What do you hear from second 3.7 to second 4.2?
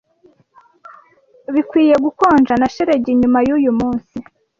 munsi.